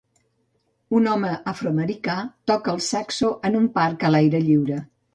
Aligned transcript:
Un 0.99 1.09
home 1.11 1.33
afroamericà 1.51 2.17
toca 2.53 2.75
el 2.77 2.83
saxo 2.89 3.33
en 3.51 3.63
un 3.63 3.71
parc 3.81 4.11
a 4.11 4.17
l'aire 4.17 4.45
lliure. 4.51 4.85